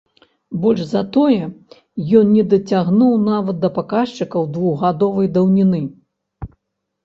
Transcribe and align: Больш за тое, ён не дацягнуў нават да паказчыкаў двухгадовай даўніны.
Больш 0.61 0.79
за 0.93 1.01
тое, 1.17 1.43
ён 2.21 2.25
не 2.39 2.43
дацягнуў 2.55 3.13
нават 3.29 3.61
да 3.69 3.73
паказчыкаў 3.77 4.51
двухгадовай 4.59 5.33
даўніны. 5.41 5.81